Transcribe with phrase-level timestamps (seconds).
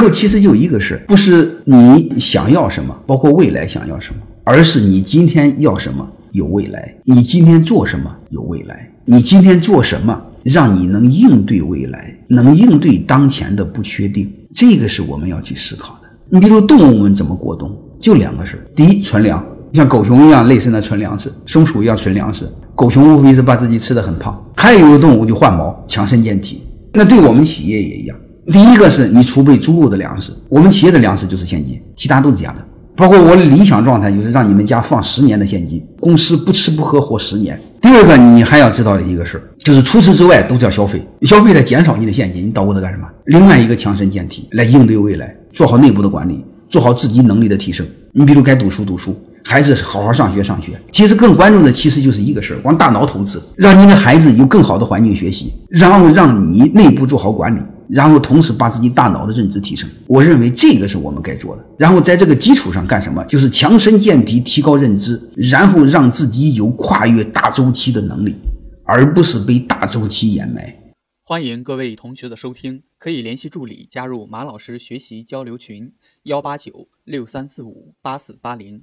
[0.00, 16.08] 后其实就一个事，不是你想要什么，包括未来想要什么，而是你今天要什么有未来，你今天做什么有未来，你今天做什么让你能应对未来，能应对当前的不确定，这个是我们要去思考的。
[16.30, 17.70] 你比如动物们怎么过冬，
[18.00, 22.50] 就两个事：第一，存粮，像狗熊一样类似的存粮食，松鼠一样存粮食。
[22.74, 26.62] 狗熊无非是把自己吃的很胖，还有一个动物就换毛，强身健体。
[26.94, 28.16] 那对我们企业也一样。
[28.46, 32.64] 第一个是你储备足够的粮食，我们企业的粮食就是现金，其他都是假的。
[32.96, 37.60] 包括我的理想状态就是让你们家放十年的现金，公司不吃不喝活十年。
[37.80, 43.06] 第二个你还要知道的一个事儿，就是除此之外都是要消费，消费在减少你的现金，你捣鼓它干什么？
[43.26, 47.86] 另外一个强身健体来应对未来，做好内部的管理，做好自己能力的提升。
[48.12, 49.18] 你比如该读书读书。
[49.42, 57.58] 孩子好好上学上学，其实更关注的其实就是一个事儿，往大脑投资，让你的孩子有更好的环境学习，然后让你内部做好管理，
[57.90, 59.88] 然后同时把自己大脑的认知提升。
[60.06, 61.66] 我认为这个是我们该做的。
[61.78, 63.24] 然后在这个基础上干什么？
[63.24, 68.36] 就是强身健体，提高认知，然后让自己有跨越大周期的能力，
[68.84, 70.76] 而不是被大周期掩埋。
[71.22, 78.82] 欢迎各位同学的收听，可以联系助理加入马老师学习交流群：幺八九六三四五八四八零。